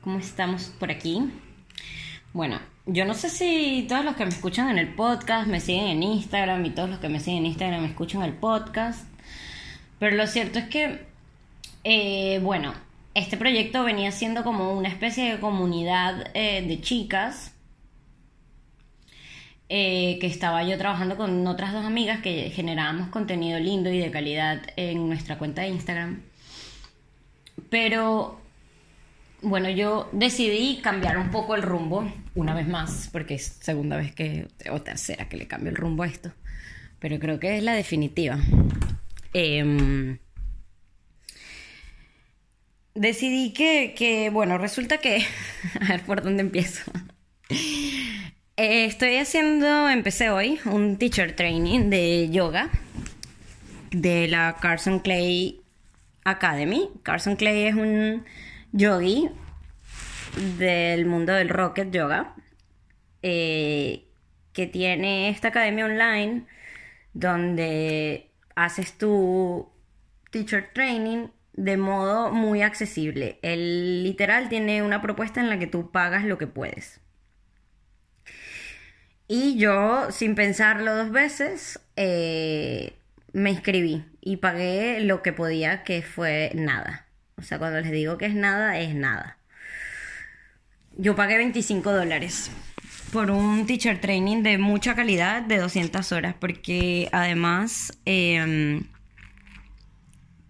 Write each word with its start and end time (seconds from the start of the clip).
¿cómo 0.00 0.18
estamos 0.18 0.72
por 0.78 0.90
aquí? 0.90 1.30
Bueno, 2.32 2.58
yo 2.86 3.04
no 3.04 3.14
sé 3.14 3.28
si 3.28 3.86
todos 3.88 4.04
los 4.04 4.16
que 4.16 4.24
me 4.24 4.30
escuchan 4.30 4.70
en 4.70 4.78
el 4.78 4.94
podcast 4.94 5.46
me 5.46 5.60
siguen 5.60 5.88
en 5.88 6.02
Instagram 6.02 6.64
y 6.64 6.70
todos 6.70 6.88
los 6.88 6.98
que 7.00 7.08
me 7.08 7.20
siguen 7.20 7.40
en 7.40 7.46
Instagram 7.46 7.82
me 7.82 7.88
escuchan 7.88 8.22
el 8.22 8.32
podcast, 8.32 9.06
pero 9.98 10.16
lo 10.16 10.26
cierto 10.26 10.58
es 10.58 10.68
que, 10.68 11.06
eh, 11.84 12.40
bueno, 12.42 12.72
este 13.14 13.36
proyecto 13.36 13.84
venía 13.84 14.10
siendo 14.12 14.42
como 14.44 14.72
una 14.72 14.88
especie 14.88 15.32
de 15.32 15.40
comunidad 15.40 16.30
eh, 16.34 16.64
de 16.66 16.80
chicas 16.80 17.52
eh, 19.68 20.18
que 20.20 20.26
estaba 20.26 20.64
yo 20.64 20.78
trabajando 20.78 21.16
con 21.16 21.46
otras 21.46 21.72
dos 21.72 21.84
amigas 21.84 22.22
que 22.22 22.50
generábamos 22.50 23.08
contenido 23.08 23.58
lindo 23.58 23.90
y 23.90 23.98
de 23.98 24.10
calidad 24.10 24.62
en 24.76 25.08
nuestra 25.08 25.36
cuenta 25.36 25.62
de 25.62 25.68
Instagram. 25.68 26.22
Pero 27.68 28.40
bueno, 29.42 29.70
yo 29.70 30.08
decidí 30.12 30.80
cambiar 30.82 31.18
un 31.18 31.30
poco 31.30 31.54
el 31.54 31.62
rumbo, 31.62 32.12
una 32.34 32.54
vez 32.54 32.68
más, 32.68 33.08
porque 33.12 33.34
es 33.34 33.58
segunda 33.60 33.96
vez 33.96 34.14
que, 34.14 34.48
o 34.70 34.82
tercera 34.82 35.28
que 35.28 35.36
le 35.36 35.46
cambio 35.46 35.70
el 35.70 35.76
rumbo 35.76 36.02
a 36.02 36.06
esto, 36.06 36.32
pero 36.98 37.18
creo 37.18 37.40
que 37.40 37.56
es 37.56 37.62
la 37.62 37.74
definitiva. 37.74 38.38
Em, 39.32 40.18
decidí 42.94 43.52
que, 43.52 43.94
que, 43.96 44.30
bueno, 44.30 44.58
resulta 44.58 44.98
que, 44.98 45.24
a 45.80 45.88
ver 45.88 46.02
por 46.02 46.22
dónde 46.22 46.42
empiezo. 46.42 46.90
Estoy 48.56 49.16
haciendo, 49.16 49.88
empecé 49.88 50.28
hoy, 50.28 50.60
un 50.66 50.98
teacher 50.98 51.34
training 51.34 51.88
de 51.88 52.28
yoga 52.30 52.68
de 53.90 54.28
la 54.28 54.56
Carson 54.60 54.98
Clay 54.98 55.60
Academy. 56.24 56.90
Carson 57.02 57.36
Clay 57.36 57.68
es 57.68 57.74
un 57.74 58.24
yogi 58.72 59.30
del 60.58 61.06
mundo 61.06 61.32
del 61.32 61.48
rocket 61.48 61.90
yoga 61.90 62.34
eh, 63.22 64.06
que 64.52 64.66
tiene 64.66 65.28
esta 65.28 65.48
academia 65.48 65.84
online 65.84 66.46
donde 67.12 68.30
haces 68.54 68.96
tu 68.96 69.68
teacher 70.30 70.70
training 70.72 71.28
de 71.52 71.76
modo 71.76 72.30
muy 72.30 72.62
accesible. 72.62 73.38
El 73.42 74.02
literal 74.02 74.48
tiene 74.48 74.82
una 74.82 75.02
propuesta 75.02 75.40
en 75.40 75.48
la 75.48 75.58
que 75.58 75.66
tú 75.66 75.90
pagas 75.90 76.24
lo 76.24 76.38
que 76.38 76.46
puedes. 76.46 77.00
Y 79.28 79.58
yo, 79.58 80.10
sin 80.10 80.34
pensarlo 80.34 80.96
dos 80.96 81.10
veces, 81.10 81.80
eh, 81.96 82.94
me 83.32 83.50
inscribí 83.50 84.04
y 84.20 84.38
pagué 84.38 85.00
lo 85.00 85.22
que 85.22 85.32
podía, 85.32 85.84
que 85.84 86.02
fue 86.02 86.50
nada. 86.54 87.06
O 87.40 87.42
sea, 87.42 87.58
cuando 87.58 87.80
les 87.80 87.90
digo 87.90 88.18
que 88.18 88.26
es 88.26 88.34
nada, 88.34 88.78
es 88.78 88.94
nada. 88.94 89.38
Yo 90.96 91.16
pagué 91.16 91.38
25 91.38 91.90
dólares 91.90 92.50
por 93.12 93.30
un 93.30 93.66
teacher 93.66 94.00
training 94.00 94.42
de 94.42 94.58
mucha 94.58 94.94
calidad 94.94 95.42
de 95.42 95.56
200 95.58 96.12
horas, 96.12 96.34
porque 96.38 97.08
además, 97.12 97.98
em, 98.04 98.84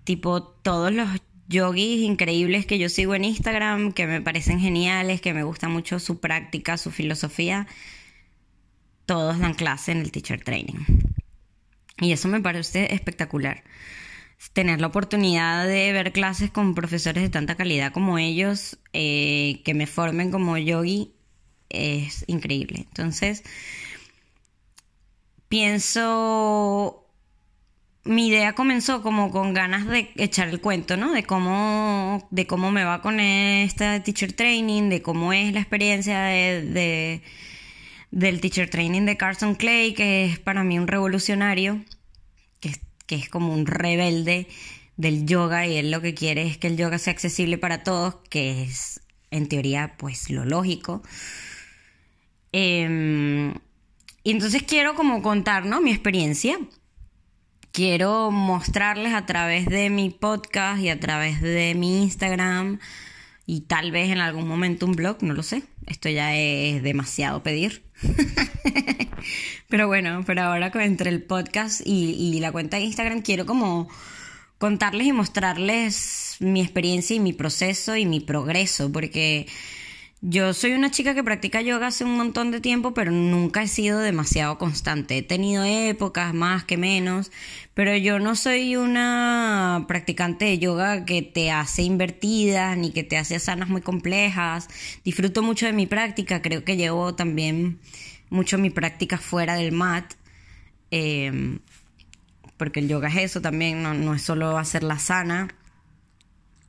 tipo, 0.04 0.42
todos 0.42 0.92
los 0.92 1.08
yogis 1.48 2.00
increíbles 2.00 2.66
que 2.66 2.78
yo 2.78 2.88
sigo 2.88 3.14
en 3.14 3.24
Instagram, 3.24 3.92
que 3.92 4.06
me 4.06 4.20
parecen 4.20 4.58
geniales, 4.58 5.20
que 5.20 5.32
me 5.32 5.44
gusta 5.44 5.68
mucho 5.68 6.00
su 6.00 6.20
práctica, 6.20 6.76
su 6.76 6.90
filosofía, 6.90 7.68
todos 9.06 9.38
dan 9.38 9.54
clase 9.54 9.92
en 9.92 9.98
el 9.98 10.10
teacher 10.10 10.42
training. 10.42 10.84
Y 12.00 12.12
eso 12.12 12.28
me 12.28 12.40
parece 12.40 12.92
espectacular 12.94 13.62
tener 14.48 14.80
la 14.80 14.88
oportunidad 14.88 15.66
de 15.66 15.92
ver 15.92 16.12
clases 16.12 16.50
con 16.50 16.74
profesores 16.74 17.22
de 17.22 17.28
tanta 17.28 17.56
calidad 17.56 17.92
como 17.92 18.18
ellos, 18.18 18.78
eh, 18.92 19.60
que 19.64 19.74
me 19.74 19.86
formen 19.86 20.30
como 20.30 20.56
yogi, 20.56 21.12
es 21.68 22.24
increíble. 22.26 22.86
Entonces, 22.88 23.44
pienso, 25.48 27.06
mi 28.04 28.28
idea 28.28 28.54
comenzó 28.54 29.02
como 29.02 29.30
con 29.30 29.54
ganas 29.54 29.86
de 29.86 30.10
echar 30.16 30.48
el 30.48 30.60
cuento, 30.60 30.96
¿no? 30.96 31.12
De 31.12 31.22
cómo, 31.24 32.26
de 32.30 32.46
cómo 32.46 32.70
me 32.70 32.84
va 32.84 33.02
con 33.02 33.20
este 33.20 34.00
teacher 34.00 34.32
training, 34.32 34.88
de 34.88 35.02
cómo 35.02 35.32
es 35.32 35.52
la 35.52 35.60
experiencia 35.60 36.22
de, 36.22 37.22
del 38.10 38.40
teacher 38.40 38.70
training 38.70 39.02
de 39.06 39.16
Carson 39.16 39.54
Clay, 39.54 39.94
que 39.94 40.24
es 40.26 40.38
para 40.38 40.64
mí 40.64 40.78
un 40.78 40.88
revolucionario 40.88 41.84
que 43.10 43.16
es 43.16 43.28
como 43.28 43.52
un 43.52 43.66
rebelde 43.66 44.46
del 44.96 45.26
yoga 45.26 45.66
y 45.66 45.78
él 45.78 45.90
lo 45.90 46.00
que 46.00 46.14
quiere 46.14 46.46
es 46.46 46.58
que 46.58 46.68
el 46.68 46.76
yoga 46.76 46.96
sea 46.96 47.12
accesible 47.12 47.58
para 47.58 47.82
todos, 47.82 48.14
que 48.28 48.62
es 48.62 49.00
en 49.32 49.48
teoría 49.48 49.96
pues 49.98 50.30
lo 50.30 50.44
lógico. 50.44 51.02
Em, 52.52 53.52
y 54.22 54.30
entonces 54.30 54.62
quiero 54.62 54.94
como 54.94 55.22
contar 55.22 55.66
¿no? 55.66 55.80
mi 55.80 55.90
experiencia. 55.90 56.56
Quiero 57.72 58.30
mostrarles 58.30 59.12
a 59.12 59.26
través 59.26 59.66
de 59.66 59.90
mi 59.90 60.10
podcast 60.10 60.80
y 60.80 60.88
a 60.88 61.00
través 61.00 61.40
de 61.40 61.74
mi 61.74 62.04
Instagram 62.04 62.78
y 63.50 63.62
tal 63.62 63.90
vez 63.90 64.12
en 64.12 64.18
algún 64.18 64.46
momento 64.46 64.86
un 64.86 64.92
blog, 64.92 65.24
no 65.24 65.34
lo 65.34 65.42
sé. 65.42 65.64
Esto 65.84 66.08
ya 66.08 66.36
es 66.36 66.84
demasiado 66.84 67.42
pedir. 67.42 67.82
pero 69.68 69.88
bueno, 69.88 70.22
pero 70.24 70.42
ahora 70.42 70.70
entre 70.74 71.10
el 71.10 71.20
podcast 71.20 71.80
y, 71.84 72.38
la 72.38 72.52
cuenta 72.52 72.76
de 72.76 72.84
Instagram 72.84 73.22
quiero 73.22 73.46
como 73.46 73.88
contarles 74.58 75.08
y 75.08 75.12
mostrarles 75.12 76.36
mi 76.38 76.60
experiencia 76.60 77.16
y 77.16 77.18
mi 77.18 77.32
proceso 77.32 77.96
y 77.96 78.06
mi 78.06 78.20
progreso, 78.20 78.92
porque 78.92 79.48
yo 80.22 80.52
soy 80.52 80.72
una 80.72 80.90
chica 80.90 81.14
que 81.14 81.24
practica 81.24 81.62
yoga 81.62 81.86
hace 81.86 82.04
un 82.04 82.14
montón 82.16 82.50
de 82.50 82.60
tiempo, 82.60 82.92
pero 82.92 83.10
nunca 83.10 83.62
he 83.62 83.68
sido 83.68 84.00
demasiado 84.00 84.58
constante. 84.58 85.16
He 85.16 85.22
tenido 85.22 85.64
épocas 85.64 86.34
más 86.34 86.64
que 86.64 86.76
menos, 86.76 87.32
pero 87.72 87.96
yo 87.96 88.18
no 88.18 88.36
soy 88.36 88.76
una 88.76 89.86
practicante 89.88 90.44
de 90.44 90.58
yoga 90.58 91.06
que 91.06 91.22
te 91.22 91.50
hace 91.50 91.82
invertidas 91.82 92.76
ni 92.76 92.92
que 92.92 93.02
te 93.02 93.16
hace 93.16 93.38
sanas 93.38 93.70
muy 93.70 93.80
complejas. 93.80 94.68
Disfruto 95.04 95.42
mucho 95.42 95.64
de 95.64 95.72
mi 95.72 95.86
práctica, 95.86 96.42
creo 96.42 96.64
que 96.64 96.76
llevo 96.76 97.14
también 97.14 97.80
mucho 98.28 98.58
mi 98.58 98.68
práctica 98.68 99.16
fuera 99.16 99.54
del 99.54 99.72
mat. 99.72 100.12
Em, 100.90 101.60
porque 102.58 102.80
el 102.80 102.88
yoga 102.88 103.08
es 103.08 103.16
eso 103.16 103.40
también, 103.40 103.82
no, 103.82 103.94
no 103.94 104.14
es 104.14 104.22
solo 104.22 104.58
hacerla 104.58 104.98
sana 104.98 105.48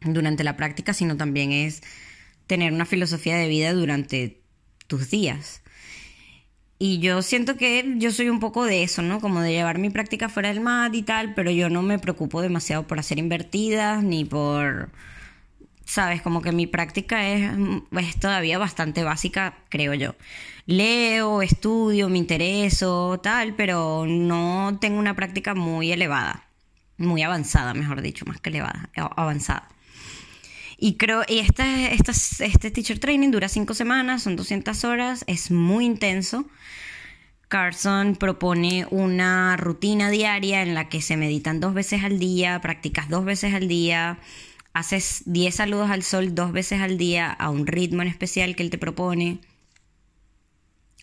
durante 0.01 0.45
la 0.45 0.55
práctica, 0.55 0.93
sino 0.93 1.17
también 1.17 1.51
es 1.51 1.81
tener 2.47 2.73
una 2.73 2.85
filosofía 2.85 3.37
de 3.37 3.47
vida 3.47 3.73
durante 3.73 4.41
tus 4.87 5.09
días. 5.09 5.61
Y 6.83 6.97
yo 6.97 7.21
siento 7.21 7.57
que 7.57 7.93
yo 7.97 8.11
soy 8.11 8.29
un 8.29 8.39
poco 8.39 8.65
de 8.65 8.81
eso, 8.81 9.03
¿no? 9.03 9.21
Como 9.21 9.41
de 9.41 9.51
llevar 9.51 9.77
mi 9.77 9.91
práctica 9.91 10.29
fuera 10.29 10.49
del 10.49 10.61
mat 10.61 10.91
y 10.95 11.03
tal, 11.03 11.35
pero 11.35 11.51
yo 11.51 11.69
no 11.69 11.83
me 11.83 11.99
preocupo 11.99 12.41
demasiado 12.41 12.87
por 12.87 12.97
hacer 12.97 13.19
invertidas 13.19 14.03
ni 14.03 14.25
por... 14.25 14.89
Sabes, 15.85 16.23
como 16.23 16.41
que 16.41 16.51
mi 16.51 16.65
práctica 16.65 17.29
es, 17.29 17.51
es 17.99 18.19
todavía 18.19 18.57
bastante 18.57 19.03
básica, 19.03 19.59
creo 19.69 19.93
yo. 19.93 20.15
Leo, 20.65 21.43
estudio, 21.43 22.09
me 22.09 22.17
intereso, 22.17 23.19
tal, 23.21 23.53
pero 23.53 24.05
no 24.07 24.79
tengo 24.81 24.97
una 24.97 25.15
práctica 25.15 25.53
muy 25.53 25.91
elevada, 25.91 26.47
muy 26.97 27.21
avanzada, 27.21 27.75
mejor 27.75 28.01
dicho, 28.01 28.25
más 28.25 28.41
que 28.41 28.49
elevada, 28.49 28.89
avanzada. 28.95 29.67
Y 30.83 30.97
creo, 30.97 31.21
y 31.27 31.37
este, 31.37 31.93
este 31.93 32.71
teacher 32.71 32.97
training 32.97 33.29
dura 33.29 33.47
cinco 33.49 33.75
semanas, 33.75 34.23
son 34.23 34.35
200 34.35 34.83
horas, 34.83 35.23
es 35.27 35.51
muy 35.51 35.85
intenso. 35.85 36.49
Carson 37.49 38.15
propone 38.15 38.87
una 38.89 39.57
rutina 39.57 40.09
diaria 40.09 40.63
en 40.63 40.73
la 40.73 40.89
que 40.89 41.03
se 41.03 41.17
meditan 41.17 41.59
dos 41.59 41.75
veces 41.75 42.03
al 42.03 42.17
día, 42.17 42.59
practicas 42.61 43.09
dos 43.09 43.25
veces 43.25 43.53
al 43.53 43.67
día, 43.67 44.17
haces 44.73 45.21
10 45.27 45.53
saludos 45.53 45.91
al 45.91 46.01
sol 46.01 46.33
dos 46.33 46.51
veces 46.51 46.81
al 46.81 46.97
día 46.97 47.29
a 47.31 47.51
un 47.51 47.67
ritmo 47.67 48.01
en 48.01 48.07
especial 48.07 48.55
que 48.55 48.63
él 48.63 48.71
te 48.71 48.79
propone, 48.79 49.37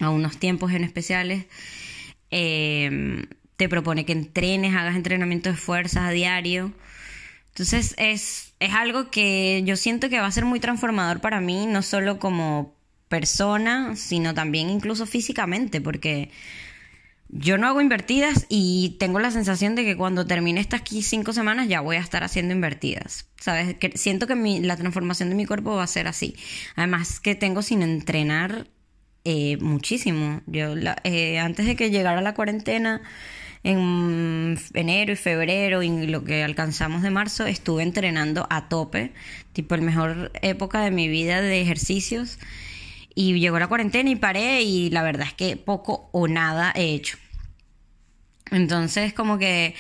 a 0.01 0.11
unos 0.11 0.39
tiempos 0.39 0.73
en 0.73 0.83
especiales. 0.83 1.47
Eh, 2.33 3.27
te 3.57 3.69
propone 3.69 4.05
que 4.05 4.13
entrenes, 4.13 4.75
hagas 4.75 4.97
entrenamiento 4.97 5.51
de 5.51 5.57
fuerzas 5.57 6.03
a 6.03 6.11
diario. 6.11 6.73
Entonces 7.59 7.95
es, 7.99 8.55
es 8.61 8.73
algo 8.73 9.11
que 9.11 9.63
yo 9.65 9.75
siento 9.75 10.09
que 10.09 10.21
va 10.21 10.27
a 10.27 10.33
ser 10.33 10.45
muy 10.45 10.61
transformador 10.61 11.21
para 11.21 11.41
mí, 11.41 11.67
no 11.67 11.83
solo 11.83 12.21
como 12.21 12.77
persona, 13.09 13.97
sino 13.97 14.33
también 14.33 14.71
incluso 14.71 15.07
físicamente, 15.07 15.81
porque 15.81 16.31
yo 17.31 17.59
no 17.59 17.67
hago 17.67 17.81
invertidas 17.81 18.47
y 18.49 18.97
tengo 19.01 19.19
la 19.19 19.33
sensación 19.33 19.75
de 19.75 19.85
que 19.85 19.97
cuando 19.97 20.25
termine 20.25 20.61
estas 20.61 20.83
cinco 21.03 21.33
semanas 21.33 21.67
ya 21.67 21.81
voy 21.81 21.97
a 21.97 22.01
estar 22.01 22.23
haciendo 22.23 22.55
invertidas. 22.55 23.27
¿Sabes? 23.41 23.75
Que 23.75 23.91
siento 23.99 24.29
que 24.29 24.37
la 24.63 24.77
transformación 24.77 25.29
de 25.29 25.35
mi 25.35 25.45
cuerpo 25.45 25.75
va 25.75 25.83
a 25.83 25.89
ser 25.89 26.07
así. 26.07 26.37
Además 26.77 27.19
que 27.19 27.35
tengo 27.35 27.63
sin 27.63 27.83
entrenar 27.83 28.69
eh, 29.25 29.57
muchísimo. 29.57 30.43
Yo 30.47 30.75
eh, 31.03 31.41
antes 31.41 31.67
de 31.67 31.75
que 31.75 31.91
llegara 31.91 32.21
la 32.21 32.35
cuarentena 32.35 33.03
en 33.63 34.39
en 34.49 34.59
enero 34.75 35.13
y 35.13 35.17
febrero 35.17 35.83
y 35.83 36.07
lo 36.07 36.25
que 36.25 36.43
alcanzamos 36.43 37.03
de 37.03 37.11
marzo 37.11 37.47
estuve 37.47 37.83
entrenando 37.83 38.47
a 38.51 38.69
tope, 38.69 39.13
tipo 39.53 39.75
el 39.75 39.83
mejor 39.83 40.31
época 40.43 40.81
de 40.81 40.91
mi 40.91 41.09
vida 41.09 41.41
de 41.41 41.61
ejercicios. 41.61 42.39
Y 43.15 43.39
llegó 43.41 43.59
la 43.59 43.67
cuarentena 43.67 44.11
y 44.11 44.17
paré 44.17 44.63
y 44.63 44.91
la 44.91 45.03
verdad 45.03 45.27
es 45.27 45.35
que 45.35 45.57
poco 45.57 46.09
o 46.13 46.29
nada 46.29 46.73
he 46.75 46.95
hecho. 46.95 47.19
Entonces 48.51 49.13
como 49.13 49.39
que 49.39 49.75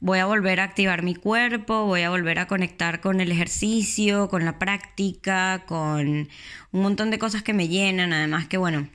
voy 0.00 0.18
a 0.20 0.26
volver 0.26 0.60
a 0.60 0.64
activar 0.64 1.02
mi 1.02 1.14
cuerpo, 1.14 1.84
voy 1.86 2.02
a 2.02 2.10
volver 2.10 2.38
a 2.38 2.46
conectar 2.46 3.00
con 3.00 3.20
el 3.20 3.32
ejercicio, 3.32 4.28
con 4.28 4.44
la 4.44 4.58
práctica, 4.58 5.64
con 5.66 6.28
un 6.72 6.80
montón 6.82 7.10
de 7.10 7.18
cosas 7.18 7.42
que 7.42 7.52
me 7.52 7.68
llenan. 7.68 8.12
Además 8.12 8.46
que 8.46 8.58
bueno, 8.58 8.88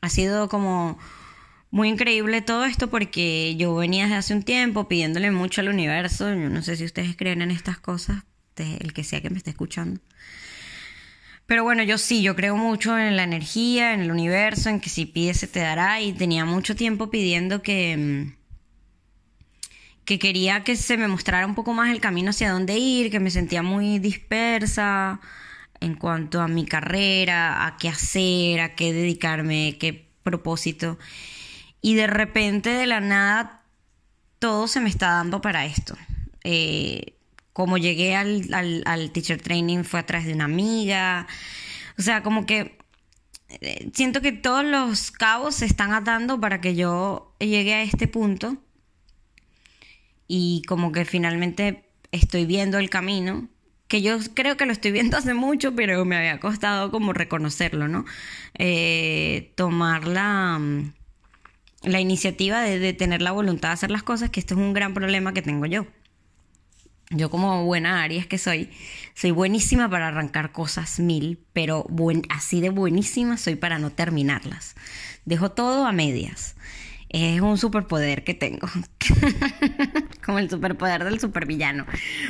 ha 0.00 0.08
sido 0.08 0.48
como 0.48 0.98
muy 1.70 1.88
increíble 1.88 2.40
todo 2.42 2.64
esto 2.64 2.88
porque 2.88 3.54
yo 3.56 3.74
venía 3.74 4.04
desde 4.04 4.16
hace 4.16 4.34
un 4.34 4.42
tiempo 4.42 4.88
pidiéndole 4.88 5.30
mucho 5.30 5.60
al 5.60 5.68
universo. 5.68 6.28
Yo 6.28 6.48
no 6.48 6.62
sé 6.62 6.76
si 6.76 6.84
ustedes 6.84 7.16
creen 7.16 7.42
en 7.42 7.50
estas 7.50 7.78
cosas, 7.78 8.24
el 8.56 8.92
que 8.92 9.04
sea 9.04 9.20
que 9.20 9.30
me 9.30 9.38
esté 9.38 9.50
escuchando. 9.50 10.00
Pero 11.46 11.64
bueno, 11.64 11.82
yo 11.82 11.96
sí, 11.96 12.22
yo 12.22 12.36
creo 12.36 12.56
mucho 12.56 12.98
en 12.98 13.16
la 13.16 13.22
energía, 13.22 13.94
en 13.94 14.00
el 14.00 14.10
universo, 14.10 14.68
en 14.68 14.80
que 14.80 14.90
si 14.90 15.06
pides 15.06 15.38
se 15.38 15.46
te 15.46 15.60
dará 15.60 16.00
y 16.00 16.12
tenía 16.12 16.44
mucho 16.44 16.76
tiempo 16.76 17.10
pidiendo 17.10 17.62
que 17.62 17.96
mm, 17.96 18.38
que 20.08 20.18
quería 20.18 20.64
que 20.64 20.74
se 20.74 20.96
me 20.96 21.06
mostrara 21.06 21.46
un 21.46 21.54
poco 21.54 21.74
más 21.74 21.90
el 21.90 22.00
camino 22.00 22.30
hacia 22.30 22.50
dónde 22.50 22.78
ir, 22.78 23.10
que 23.10 23.20
me 23.20 23.30
sentía 23.30 23.62
muy 23.62 23.98
dispersa 23.98 25.20
en 25.80 25.94
cuanto 25.94 26.40
a 26.40 26.48
mi 26.48 26.64
carrera, 26.64 27.66
a 27.66 27.76
qué 27.76 27.90
hacer, 27.90 28.60
a 28.60 28.74
qué 28.74 28.94
dedicarme, 28.94 29.76
qué 29.78 30.08
propósito. 30.22 30.98
Y 31.80 31.94
de 31.94 32.06
repente, 32.06 32.70
de 32.70 32.86
la 32.86 33.00
nada, 33.00 33.62
todo 34.38 34.68
se 34.68 34.80
me 34.80 34.88
está 34.88 35.10
dando 35.10 35.40
para 35.40 35.66
esto. 35.66 35.96
Eh, 36.44 37.14
como 37.52 37.78
llegué 37.78 38.14
al, 38.14 38.48
al, 38.84 39.10
teacher 39.10 39.40
training 39.42 39.82
fue 39.82 40.00
a 40.00 40.06
través 40.06 40.26
de 40.26 40.34
una 40.34 40.44
amiga. 40.44 41.26
O 41.98 42.02
sea, 42.02 42.22
como 42.22 42.46
que 42.46 42.78
eh, 43.48 43.90
siento 43.94 44.20
que 44.20 44.32
todos 44.32 44.64
los 44.64 45.10
cabos 45.10 45.56
se 45.56 45.66
están 45.66 45.92
atando 45.92 46.40
para 46.40 46.60
que 46.60 46.74
yo 46.76 47.34
llegue 47.40 47.74
a 47.74 47.82
este 47.82 48.06
punto 48.06 48.58
y 50.28 50.62
como 50.68 50.92
que 50.92 51.04
finalmente 51.04 51.88
estoy 52.12 52.44
viendo 52.46 52.78
el 52.78 52.90
camino, 52.90 53.48
que 53.88 54.02
yo 54.02 54.18
creo 54.34 54.56
que 54.56 54.66
lo 54.66 54.72
estoy 54.72 54.92
viendo 54.92 55.16
hace 55.16 55.34
mucho, 55.34 55.74
pero 55.74 56.04
me 56.04 56.16
había 56.16 56.38
costado 56.40 56.90
como 56.90 57.14
reconocerlo, 57.14 57.88
¿no? 57.88 58.04
Eh, 58.58 59.52
tomar 59.56 60.06
la, 60.06 60.58
mm, 60.58 60.92
la 61.88 62.00
iniciativa 62.00 62.62
de, 62.62 62.92
tener 62.92 63.22
la 63.22 63.32
voluntad 63.32 63.70
de 63.70 63.74
hacer 63.74 63.90
las 63.90 64.02
cosas, 64.02 64.30
que 64.30 64.40
esto 64.40 64.54
es 64.54 64.60
un 64.60 64.72
gran 64.72 64.94
problema 64.94 65.32
que 65.32 65.42
tengo 65.42 65.66
yo. 65.66 65.86
Yo 67.10 67.30
como 67.30 67.64
buena 67.64 68.02
Aries 68.02 68.26
que 68.26 68.36
soy, 68.36 68.70
soy 69.14 69.30
buenísima 69.30 69.88
para 69.88 70.08
arrancar 70.08 70.52
cosas 70.52 71.00
mil, 71.00 71.38
pero 71.54 71.86
así 72.28 72.60
de 72.60 72.68
buenísima 72.68 73.38
soy 73.38 73.56
para 73.56 73.78
no 73.78 73.90
terminarlas. 73.90 74.76
Dejo 75.24 75.50
todo 75.50 75.86
a 75.86 75.92
medias 75.92 76.54
es 77.08 77.40
un 77.40 77.58
superpoder 77.58 78.24
que 78.24 78.34
tengo. 78.34 78.68
Como 80.24 80.38
el 80.38 80.50
superpoder 80.50 81.04
del 81.04 81.20
supervillano. 81.20 81.86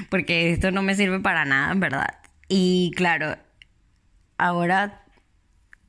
Porque 0.08 0.52
esto 0.52 0.70
no 0.70 0.82
me 0.82 0.94
sirve 0.94 1.20
para 1.20 1.44
nada, 1.44 1.72
en 1.72 1.81
verdad. 1.81 2.19
Y 2.49 2.93
claro, 2.96 3.37
ahora 4.37 5.04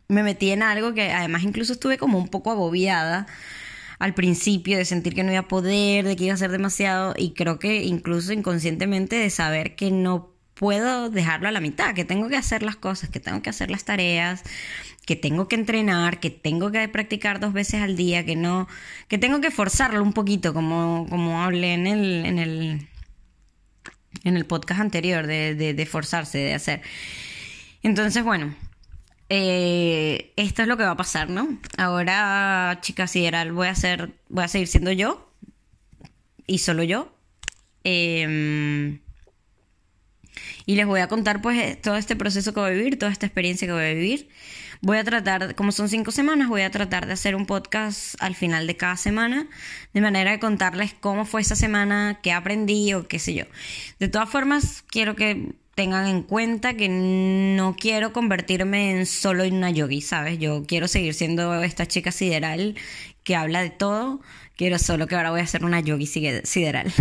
me 0.09 0.23
metí 0.23 0.51
en 0.51 0.63
algo 0.63 0.93
que 0.93 1.11
además 1.11 1.43
incluso 1.43 1.73
estuve 1.73 1.97
como 1.97 2.17
un 2.17 2.27
poco 2.27 2.51
agobiada 2.51 3.27
al 3.99 4.13
principio 4.13 4.77
de 4.77 4.85
sentir 4.85 5.13
que 5.13 5.23
no 5.23 5.31
iba 5.31 5.41
a 5.41 5.47
poder, 5.47 6.05
de 6.05 6.15
que 6.15 6.25
iba 6.25 6.33
a 6.33 6.37
ser 6.37 6.51
demasiado 6.51 7.13
y 7.17 7.33
creo 7.33 7.59
que 7.59 7.83
incluso 7.83 8.33
inconscientemente 8.33 9.15
de 9.15 9.29
saber 9.29 9.75
que 9.75 9.91
no 9.91 10.33
puedo 10.55 11.09
dejarlo 11.09 11.47
a 11.47 11.51
la 11.51 11.61
mitad, 11.61 11.93
que 11.95 12.03
tengo 12.05 12.27
que 12.27 12.35
hacer 12.35 12.63
las 12.63 12.75
cosas, 12.75 13.09
que 13.09 13.19
tengo 13.21 13.41
que 13.41 13.49
hacer 13.49 13.71
las 13.71 13.85
tareas, 13.85 14.43
que 15.05 15.15
tengo 15.15 15.47
que 15.47 15.55
entrenar, 15.55 16.19
que 16.19 16.29
tengo 16.29 16.71
que 16.71 16.87
practicar 16.89 17.39
dos 17.39 17.53
veces 17.53 17.81
al 17.81 17.95
día, 17.95 18.25
que 18.25 18.35
no, 18.35 18.67
que 19.07 19.17
tengo 19.17 19.41
que 19.41 19.51
forzarlo 19.51 20.03
un 20.03 20.13
poquito, 20.13 20.53
como, 20.53 21.07
como 21.09 21.41
hablé 21.41 21.73
en 21.73 21.87
el, 21.87 22.25
en 22.25 22.39
el, 22.39 22.87
en 24.23 24.37
el 24.37 24.45
podcast 24.45 24.81
anterior, 24.81 25.27
de, 25.27 25.55
de, 25.55 25.85
forzarse, 25.85 26.37
de 26.39 26.53
hacer. 26.53 26.81
Entonces, 27.81 28.23
bueno, 28.23 28.53
eh, 29.29 30.33
esto 30.35 30.63
es 30.63 30.67
lo 30.67 30.77
que 30.77 30.83
va 30.83 30.91
a 30.91 30.97
pasar, 30.97 31.29
¿no? 31.29 31.59
Ahora, 31.77 32.79
chica 32.81 33.07
sideral, 33.07 33.51
voy 33.51 33.67
a 33.67 33.71
hacer, 33.71 34.11
voy 34.27 34.43
a 34.43 34.47
seguir 34.47 34.67
siendo 34.67 34.91
yo 34.91 35.31
y 36.47 36.59
solo 36.59 36.83
yo. 36.83 37.15
Eh, 37.83 38.99
y 40.65 40.75
les 40.75 40.85
voy 40.85 40.99
a 40.99 41.07
contar 41.07 41.41
pues 41.41 41.81
todo 41.81 41.95
este 41.95 42.15
proceso 42.15 42.53
que 42.53 42.59
voy 42.59 42.69
a 42.69 42.73
vivir, 42.73 42.99
toda 42.99 43.11
esta 43.11 43.25
experiencia 43.25 43.67
que 43.67 43.73
voy 43.73 43.85
a 43.85 43.93
vivir. 43.93 44.29
Voy 44.81 44.97
a 44.97 45.03
tratar, 45.03 45.55
como 45.55 45.71
son 45.71 45.89
cinco 45.89 46.11
semanas, 46.11 46.47
voy 46.47 46.61
a 46.61 46.71
tratar 46.71 47.05
de 47.05 47.13
hacer 47.13 47.35
un 47.35 47.45
podcast 47.45 48.15
al 48.19 48.35
final 48.35 48.65
de 48.67 48.77
cada 48.77 48.95
semana, 48.95 49.47
de 49.93 50.01
manera 50.01 50.31
de 50.31 50.39
contarles 50.39 50.93
cómo 50.93 51.25
fue 51.25 51.41
esa 51.41 51.55
semana, 51.55 52.19
qué 52.21 52.31
aprendí 52.31 52.93
o 52.93 53.07
qué 53.07 53.19
sé 53.19 53.33
yo. 53.33 53.45
De 53.99 54.07
todas 54.07 54.29
formas, 54.29 54.83
quiero 54.87 55.15
que 55.15 55.55
tengan 55.79 56.07
en 56.07 56.23
cuenta 56.23 56.73
que 56.73 56.89
no 56.89 57.77
quiero 57.79 58.11
convertirme 58.11 58.91
en 58.91 59.05
solo 59.05 59.47
una 59.47 59.69
yogi, 59.69 60.01
¿sabes? 60.01 60.37
Yo 60.37 60.65
quiero 60.67 60.89
seguir 60.89 61.13
siendo 61.13 61.63
esta 61.63 61.85
chica 61.85 62.11
sideral 62.11 62.75
que 63.23 63.37
habla 63.37 63.61
de 63.61 63.69
todo. 63.69 64.19
Quiero 64.57 64.77
solo 64.77 65.07
que 65.07 65.15
ahora 65.15 65.31
voy 65.31 65.39
a 65.39 65.47
ser 65.47 65.63
una 65.63 65.79
yogi 65.79 66.05
sideral. 66.05 66.91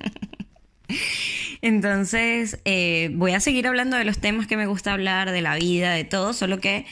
Entonces, 1.60 2.58
eh, 2.64 3.10
voy 3.12 3.32
a 3.32 3.40
seguir 3.40 3.66
hablando 3.66 3.98
de 3.98 4.04
los 4.06 4.18
temas 4.18 4.46
que 4.46 4.56
me 4.56 4.66
gusta 4.66 4.94
hablar, 4.94 5.30
de 5.30 5.42
la 5.42 5.56
vida, 5.56 5.92
de 5.92 6.04
todo, 6.04 6.32
solo 6.32 6.60
que 6.60 6.86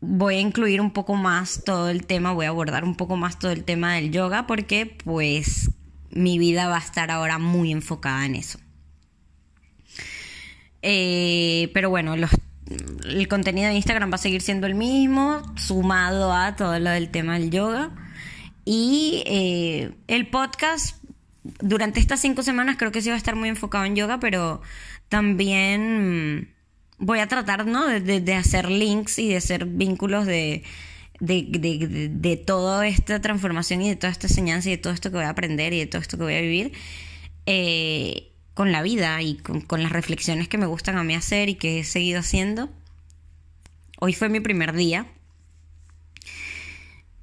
voy 0.00 0.34
a 0.34 0.40
incluir 0.40 0.80
un 0.80 0.90
poco 0.90 1.14
más 1.14 1.62
todo 1.64 1.88
el 1.88 2.04
tema, 2.04 2.32
voy 2.32 2.46
a 2.46 2.48
abordar 2.48 2.82
un 2.82 2.96
poco 2.96 3.16
más 3.16 3.38
todo 3.38 3.52
el 3.52 3.62
tema 3.62 3.94
del 3.94 4.10
yoga 4.10 4.48
porque 4.48 4.86
pues 5.04 5.70
mi 6.10 6.36
vida 6.40 6.66
va 6.66 6.78
a 6.78 6.80
estar 6.80 7.12
ahora 7.12 7.38
muy 7.38 7.70
enfocada 7.70 8.26
en 8.26 8.34
eso. 8.34 8.58
Eh, 10.82 11.70
pero 11.74 11.90
bueno, 11.90 12.14
el 12.14 13.28
contenido 13.28 13.68
de 13.68 13.74
Instagram 13.74 14.10
va 14.10 14.16
a 14.16 14.18
seguir 14.18 14.42
siendo 14.42 14.66
el 14.66 14.74
mismo, 14.74 15.42
sumado 15.56 16.32
a 16.32 16.56
todo 16.56 16.78
lo 16.78 16.90
del 16.90 17.10
tema 17.10 17.38
del 17.38 17.50
yoga. 17.50 17.90
Y 18.64 19.22
eh, 19.26 19.92
el 20.08 20.28
podcast 20.28 21.02
durante 21.60 22.00
estas 22.00 22.20
cinco 22.20 22.42
semanas 22.42 22.76
creo 22.78 22.92
que 22.92 23.00
sí 23.00 23.08
va 23.08 23.14
a 23.14 23.18
estar 23.18 23.34
muy 23.34 23.48
enfocado 23.48 23.84
en 23.84 23.96
yoga, 23.96 24.20
pero 24.20 24.60
también 25.08 26.54
voy 26.98 27.20
a 27.20 27.28
tratar, 27.28 27.66
¿no? 27.66 27.86
De, 27.86 28.34
hacer 28.34 28.70
links 28.70 29.18
y 29.18 29.28
de 29.28 29.36
hacer 29.36 29.64
vínculos 29.64 30.26
de, 30.26 30.64
de, 31.20 32.42
toda 32.44 32.86
esta 32.86 33.20
transformación 33.20 33.82
y 33.82 33.88
de 33.88 33.96
toda 33.96 34.12
esta 34.12 34.26
enseñanza 34.26 34.68
y 34.68 34.72
de 34.72 34.78
todo 34.78 34.92
esto 34.92 35.10
que 35.10 35.16
voy 35.16 35.24
a 35.24 35.30
aprender 35.30 35.72
y 35.72 35.78
de 35.78 35.86
todo 35.86 36.02
esto 36.02 36.18
que 36.18 36.24
voy 36.24 36.34
a 36.34 36.40
vivir 36.40 36.72
eh, 37.50 38.27
con 38.58 38.72
la 38.72 38.82
vida 38.82 39.22
y 39.22 39.36
con, 39.36 39.84
las 39.84 39.92
reflexiones 39.92 40.48
que 40.48 40.58
me 40.58 40.66
gustan 40.66 40.98
a 40.98 41.04
mí 41.04 41.14
hacer 41.14 41.48
y 41.48 41.54
que 41.54 41.78
he 41.78 41.84
seguido 41.84 42.18
haciendo. 42.18 42.68
Hoy 44.00 44.14
fue 44.14 44.28
mi 44.28 44.40
primer 44.40 44.72
día. 44.72 45.06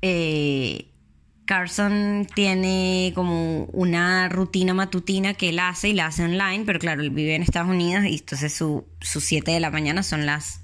Eh, 0.01 0.87
Carson 1.43 2.25
tiene 2.33 3.11
como 3.15 3.65
una 3.73 4.29
rutina 4.29 4.73
matutina 4.73 5.33
que 5.33 5.49
él 5.49 5.59
hace 5.59 5.89
y 5.89 5.93
la 5.93 6.05
hace 6.05 6.23
online, 6.23 6.63
pero 6.65 6.79
claro, 6.79 7.01
él 7.01 7.09
vive 7.09 7.35
en 7.35 7.41
Estados 7.41 7.69
Unidos 7.69 8.05
y 8.05 8.15
entonces 8.15 8.53
sus 8.53 8.85
7 9.01 9.51
de 9.51 9.59
la 9.59 9.71
mañana 9.71 10.03
son 10.03 10.25
las 10.25 10.61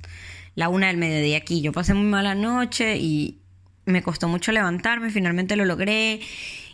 la 0.55 0.69
1 0.69 0.87
del 0.87 0.95
mediodía 0.95 1.35
aquí. 1.35 1.59
Yo 1.59 1.73
pasé 1.73 1.93
muy 1.93 2.07
mala 2.07 2.33
noche 2.33 2.95
y 2.95 3.41
me 3.83 4.01
costó 4.03 4.29
mucho 4.29 4.53
levantarme, 4.53 5.09
finalmente 5.09 5.57
lo 5.57 5.65
logré. 5.65 6.21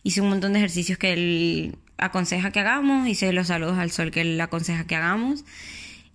Hice 0.08 0.22
un 0.22 0.30
montón 0.30 0.54
de 0.54 0.60
ejercicios 0.60 0.98
que 0.98 1.12
él 1.12 1.76
aconseja 1.98 2.52
que 2.52 2.62
hagamos, 2.62 3.10
hice 3.10 3.34
los 3.34 3.48
saludos 3.48 3.78
al 3.78 3.92
sol 3.92 4.10
que 4.10 4.22
él 4.22 4.40
aconseja 4.40 4.88
que 4.88 4.96
hagamos. 4.96 5.44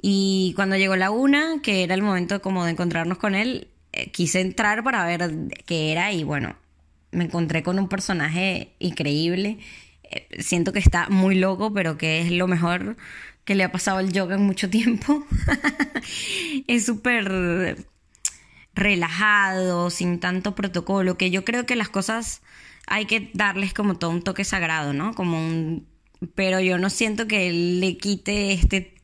Y 0.01 0.55
cuando 0.57 0.79
llegó 0.79 0.97
la 0.97 1.11
una, 1.11 1.61
que 1.63 1.83
era 1.83 1.93
el 1.93 2.01
momento 2.01 2.41
como 2.41 2.65
de 2.65 2.71
encontrarnos 2.71 3.19
con 3.19 3.35
él, 3.35 3.69
eh, 3.93 4.11
quise 4.11 4.41
entrar 4.41 4.83
para 4.83 5.05
ver 5.05 5.31
qué 5.67 5.93
era 5.93 6.11
y 6.11 6.25
bueno, 6.25 6.57
me 7.11 7.25
encontré 7.25 7.63
con 7.63 7.79
un 7.79 7.91
personaje 7.91 8.73
increíble. 8.79 9.59
Eh, 10.05 10.27
siento 10.39 10.73
que 10.73 10.79
está 10.79 11.11
muy 11.11 11.35
loco, 11.35 11.71
pero 11.75 11.99
que 11.99 12.23
es 12.23 12.31
lo 12.31 12.49
mejor 12.49 12.97
que 13.45 13.55
le 13.55 13.63
ha 13.63 13.73
pasado 13.73 13.99
al 13.99 14.11
yoga 14.11 14.37
en 14.37 14.43
mucho 14.43 14.71
tiempo. 14.71 15.27
es 16.67 16.87
súper 16.87 17.77
relajado, 18.75 19.91
sin 19.91 20.19
tanto 20.19 20.55
protocolo, 20.55 21.19
que 21.19 21.31
yo 21.31 21.45
creo 21.45 21.67
que 21.67 21.77
las 21.77 21.91
cosas 21.91 22.41
hay 22.93 23.07
que 23.07 23.31
darles 23.33 23.73
como 23.73 23.95
todo 23.95 24.11
un 24.11 24.21
toque 24.21 24.45
sagrado, 24.45 24.93
¿no? 24.93 25.15
Como 25.15 25.39
un... 25.39 25.89
Pero 26.35 26.61
yo 26.61 26.77
no 26.77 26.91
siento 26.91 27.27
que 27.27 27.51
le 27.51 27.97
quite 27.97 28.53
este 28.53 28.95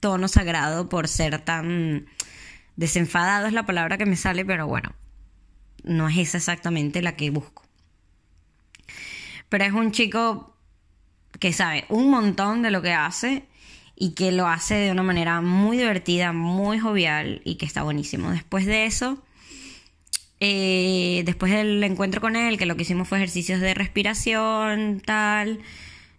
tono 0.00 0.26
sagrado 0.26 0.88
por 0.88 1.06
ser 1.06 1.38
tan 1.44 2.06
desenfadado, 2.76 3.46
es 3.46 3.52
la 3.52 3.66
palabra 3.66 3.98
que 3.98 4.06
me 4.06 4.16
sale, 4.16 4.46
pero 4.46 4.66
bueno, 4.66 4.94
no 5.84 6.08
es 6.08 6.16
esa 6.16 6.38
exactamente 6.38 7.02
la 7.02 7.14
que 7.14 7.28
busco. 7.28 7.62
pero 9.50 9.64
es 9.64 9.72
un 9.72 9.92
chico 9.92 10.56
que 11.38 11.52
sabe 11.52 11.84
un 11.90 12.10
montón 12.10 12.62
de 12.62 12.70
lo 12.70 12.80
que 12.80 12.94
hace 12.94 13.44
y 13.96 14.14
que 14.14 14.32
lo 14.32 14.46
hace 14.46 14.76
de 14.76 14.92
una 14.92 15.02
manera 15.02 15.42
muy 15.42 15.76
divertida, 15.76 16.32
muy 16.32 16.78
jovial 16.78 17.42
y 17.44 17.56
que 17.56 17.66
está 17.66 17.82
buenísimo. 17.82 18.30
Después 18.30 18.64
de 18.64 18.86
eso, 18.86 19.22
eh, 20.40 21.22
después 21.26 21.52
del 21.52 21.82
encuentro 21.84 22.20
con 22.20 22.34
él, 22.34 22.58
que 22.58 22.66
lo 22.66 22.76
que 22.76 22.82
hicimos 22.82 23.06
fue 23.08 23.18
ejercicios 23.18 23.60
de 23.60 23.74
respiración, 23.74 25.02
tal, 25.04 25.60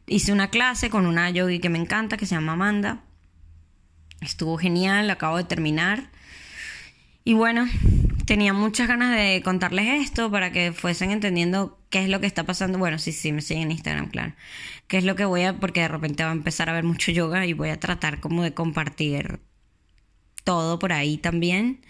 hice 0.08 0.32
una 0.32 0.50
clase 0.50 0.90
con 0.90 1.08
una 1.08 1.30
yogi 1.32 1.60
que 1.60 1.70
me 1.70 1.80
encanta, 1.80 2.18
que 2.18 2.26
se 2.28 2.36
llama 2.36 2.54
Amanda. 2.54 3.04
Estuvo 4.22 4.58
genial, 4.58 5.10
acabo 5.10 5.38
de 5.38 5.44
terminar. 5.44 6.12
Y 7.24 7.34
bueno, 7.34 7.68
tenía 8.26 8.54
muchas 8.54 8.88
ganas 8.88 9.16
de 9.16 9.42
contarles 9.44 10.02
esto 10.02 10.30
para 10.30 10.52
que 10.52 10.72
fuesen 10.72 11.12
entendiendo 11.12 11.80
qué 11.90 12.04
es 12.04 12.10
lo 12.10 12.20
que 12.20 12.28
está 12.28 12.44
pasando. 12.44 12.78
Bueno, 12.78 13.00
sí, 13.00 13.12
sí, 13.12 13.32
me 13.32 13.42
siguen 13.42 13.64
en 13.64 13.72
Instagram, 13.72 14.10
claro. 14.10 14.34
Qué 14.88 14.98
es 14.98 15.04
lo 15.04 15.16
que 15.16 15.26
voy 15.26 15.44
a, 15.44 15.60
porque 15.60 15.82
de 15.82 15.88
repente 15.88 16.24
va 16.24 16.30
a 16.30 16.34
empezar 16.34 16.70
a 16.70 16.74
ver 16.74 16.84
mucho 16.84 17.12
yoga 17.12 17.46
y 17.46 17.54
voy 17.54 17.70
a 17.70 17.80
tratar 17.80 18.20
como 18.20 18.44
de 18.44 18.54
compartir 18.54 19.40
todo 20.44 20.80
por 20.80 20.94
ahí 20.94 21.18
también. 21.18 21.82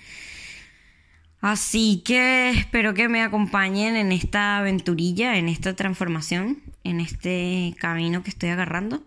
Así 1.41 2.03
que 2.05 2.51
espero 2.51 2.93
que 2.93 3.09
me 3.09 3.23
acompañen 3.23 3.95
en 3.95 4.11
esta 4.11 4.59
aventurilla, 4.59 5.37
en 5.37 5.49
esta 5.49 5.75
transformación, 5.75 6.61
en 6.83 6.99
este 6.99 7.75
camino 7.79 8.21
que 8.21 8.29
estoy 8.29 8.49
agarrando. 8.49 9.03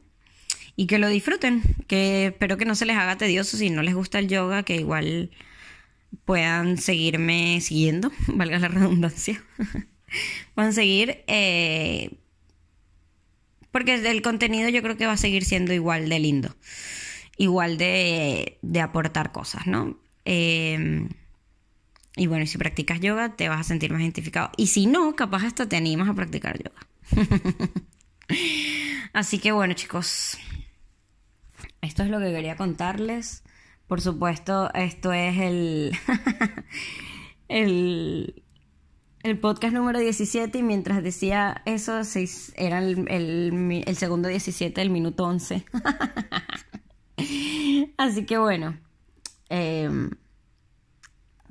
Y 0.75 0.89
que 0.89 0.99
lo 0.99 1.09
disfruten, 1.09 1.63
que 1.87 2.27
espero 2.27 2.57
que 2.57 2.65
no 2.65 2.75
se 2.75 2.87
les 2.87 2.97
haga 2.97 3.17
tedioso 3.17 3.57
si 3.57 3.71
no 3.71 3.83
les 3.83 3.95
gusta 3.95 4.19
el 4.19 4.27
yoga, 4.27 4.65
que 4.65 4.75
igual 4.75 5.31
puedan 6.25 6.79
seguirme 6.79 7.61
siguiendo, 7.61 8.11
valga 8.27 8.59
la 8.59 8.67
redundancia. 8.67 9.41
puedan 10.57 10.73
seguir, 10.73 11.23
eh, 11.29 12.11
porque 13.71 13.95
el 13.95 14.23
contenido 14.23 14.69
yo 14.69 14.83
creo 14.83 14.97
que 14.97 15.07
va 15.07 15.13
a 15.13 15.17
seguir 15.17 15.45
siendo 15.45 15.73
igual 15.73 16.09
de 16.09 16.19
lindo, 16.19 16.57
igual 17.37 17.79
de, 17.79 18.59
de 18.63 18.81
aportar 18.81 19.31
cosas, 19.31 19.69
¿no? 19.69 19.97
Eh, 20.25 21.07
y 22.17 22.27
bueno, 22.29 22.47
si 22.47 22.59
practicas 22.59 23.01
yoga, 23.01 23.35
te 23.37 23.49
vas 23.49 23.61
a 23.61 23.65
sentir 23.65 23.93
más 23.93 24.01
identificado. 24.01 24.51
Y 24.57 24.69
si 24.69 24.87
no, 24.87 25.17
capaz 25.17 25.45
hasta 25.45 25.69
te 25.69 25.77
animas 25.77 26.09
a 26.09 26.15
practicar 26.15 26.59
yoga. 26.59 26.87
Así 29.13 29.39
que 29.39 29.53
bueno, 29.53 29.75
chicos. 29.75 30.39
Esto 31.81 32.03
es 32.03 32.11
lo 32.11 32.21
que 32.21 32.33
quería 32.33 32.57
contarles. 32.57 33.43
Por 33.87 34.01
supuesto, 34.01 34.73
esto 34.75 35.13
es 35.13 35.39
el. 35.39 35.93
el. 37.49 38.41
El 39.23 39.39
podcast 39.39 39.73
número 39.75 39.99
17 39.99 40.59
y 40.59 40.63
mientras 40.63 41.03
decía 41.03 41.63
eso, 41.65 42.03
era 42.57 42.79
el, 42.79 43.09
el 43.09 43.97
segundo 43.97 44.29
17 44.29 44.79
del 44.79 44.91
minuto 44.91 45.25
11. 45.25 45.65
Así 47.97 48.27
que 48.27 48.37
bueno, 48.37 48.77
eh, 49.49 49.89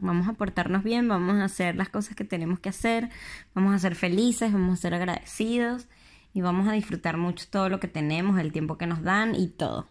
Vamos 0.03 0.27
a 0.27 0.33
portarnos 0.33 0.83
bien, 0.83 1.07
vamos 1.07 1.37
a 1.37 1.45
hacer 1.45 1.77
las 1.77 1.87
cosas 1.87 2.13
que 2.13 2.25
tenemos 2.25 2.59
que 2.59 2.67
hacer, 2.67 3.09
vamos 3.55 3.73
a 3.73 3.79
ser 3.79 3.95
felices, 3.95 4.51
vamos 4.51 4.77
a 4.77 4.81
ser 4.81 4.93
agradecidos 4.93 5.87
y 6.33 6.41
vamos 6.41 6.67
a 6.67 6.73
disfrutar 6.73 7.15
mucho 7.15 7.45
todo 7.49 7.69
lo 7.69 7.79
que 7.79 7.87
tenemos, 7.87 8.37
el 8.37 8.51
tiempo 8.51 8.77
que 8.77 8.85
nos 8.85 9.01
dan 9.01 9.33
y 9.33 9.47
todo. 9.47 9.87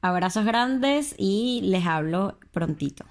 Abrazos 0.00 0.46
grandes 0.46 1.14
y 1.18 1.60
les 1.64 1.84
hablo 1.84 2.38
prontito. 2.50 3.04